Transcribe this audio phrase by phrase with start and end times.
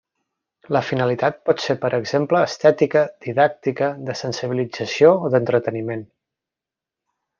[0.75, 6.03] La finalitat pot ser per exemple estètica, didàctica, de sensibilització o d'entreteniment.